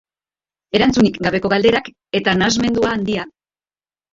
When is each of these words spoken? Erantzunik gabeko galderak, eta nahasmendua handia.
Erantzunik 0.77 1.19
gabeko 1.27 1.51
galderak, 1.53 1.91
eta 2.21 2.35
nahasmendua 2.41 2.91
handia. 2.95 3.29